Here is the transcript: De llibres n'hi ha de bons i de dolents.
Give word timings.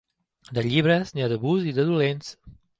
De 0.57 0.63
llibres 0.69 1.13
n'hi 1.17 1.25
ha 1.25 1.29
de 1.35 1.39
bons 1.45 1.71
i 1.73 1.77
de 1.81 1.89
dolents. 1.93 2.35